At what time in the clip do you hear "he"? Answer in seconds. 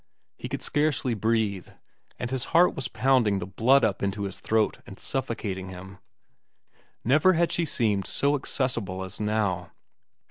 0.35-0.49